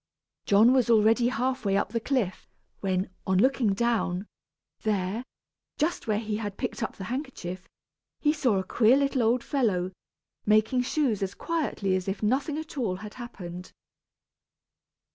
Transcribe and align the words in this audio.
John 0.47 0.73
was 0.73 0.89
already 0.89 1.27
half 1.27 1.63
way 1.63 1.77
up 1.77 1.89
the 1.89 1.99
cliff, 1.99 2.49
when, 2.79 3.11
on 3.27 3.37
looking 3.37 3.75
down, 3.75 4.25
there, 4.81 5.23
just 5.77 6.07
where 6.07 6.17
he 6.17 6.37
had 6.37 6.57
picked 6.57 6.81
up 6.81 6.95
the 6.95 7.03
handkerchief, 7.03 7.69
he 8.19 8.33
saw 8.33 8.57
a 8.57 8.63
queer 8.63 8.97
little 8.97 9.21
old 9.21 9.43
fellow, 9.43 9.91
making 10.43 10.81
shoes 10.81 11.21
as 11.21 11.35
quietly 11.35 11.95
as 11.95 12.07
if 12.07 12.23
nothing 12.23 12.57
at 12.57 12.79
all 12.79 12.95
had 12.95 13.13
happened. 13.13 13.73